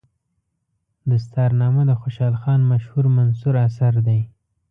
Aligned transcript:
دستارنامه 1.09 1.83
د 1.87 1.91
خوشحال 2.01 2.35
خان 2.41 2.59
مشهور 2.71 3.05
منثور 3.17 3.55
اثر 3.67 3.93
دی. 4.07 4.19